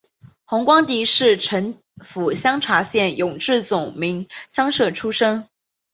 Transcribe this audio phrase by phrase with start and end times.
[0.45, 5.47] 洪光迪是承天府香茶县永治总明乡社出生。